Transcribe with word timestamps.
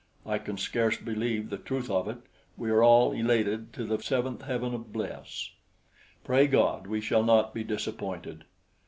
I 0.25 0.39
can 0.39 0.57
scarce 0.57 0.97
believe 0.97 1.51
the 1.51 1.59
truth 1.59 1.91
of 1.91 2.07
it. 2.07 2.17
We 2.57 2.71
are 2.71 2.81
all 2.81 3.11
elated 3.11 3.71
to 3.73 3.83
the 3.85 3.99
seventh 3.99 4.41
heaven 4.41 4.73
of 4.73 4.91
bliss. 4.91 5.51
Pray 6.23 6.47
God 6.47 6.87
we 6.87 6.99
shall 6.99 7.21
not 7.23 7.53
be 7.53 7.63
disappointed. 7.63 8.45